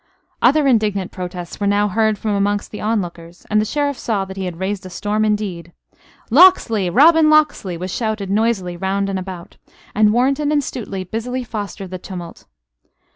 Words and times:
Other 0.41 0.65
indignant 0.65 1.11
protests 1.11 1.59
were 1.59 1.67
now 1.67 1.87
heard 1.87 2.17
from 2.17 2.31
amongst 2.31 2.71
the 2.71 2.81
onlookers: 2.81 3.45
and 3.51 3.61
the 3.61 3.65
Sheriff 3.65 3.99
saw 3.99 4.25
that 4.25 4.35
he 4.35 4.45
had 4.45 4.57
raised 4.59 4.83
a 4.83 4.89
storm 4.89 5.23
indeed. 5.23 5.73
"Locksley! 6.31 6.89
Robin 6.89 7.29
Locksley!" 7.29 7.77
was 7.77 7.91
shouted 7.93 8.31
noisily 8.31 8.75
round 8.75 9.11
and 9.11 9.19
about; 9.19 9.57
and 9.93 10.11
Warrenton 10.11 10.51
and 10.51 10.63
Stuteley 10.63 11.03
busily 11.03 11.43
fostered 11.43 11.91
the 11.91 11.99
tumult. 11.99 12.45